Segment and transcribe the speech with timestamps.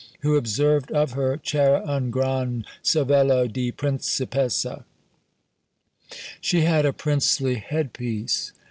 [0.21, 4.83] who observed of her, Ch'era un gran cervello di Principessa!
[6.41, 8.51] She had a princely head piece!